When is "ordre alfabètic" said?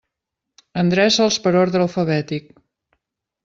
1.61-2.51